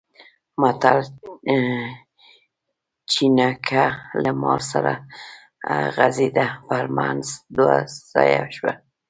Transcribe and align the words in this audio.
متل؛ 0.61 0.99
چينګه 3.11 3.85
له 4.23 4.31
مار 4.41 4.61
سره 4.71 4.93
غځېده؛ 5.95 6.47
پر 6.67 6.85
منځ 6.97 7.23
دوه 7.55 7.77
ځايه 8.11 8.43
شوه. 8.55 8.73